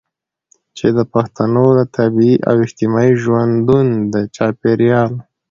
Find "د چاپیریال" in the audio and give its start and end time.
4.13-5.11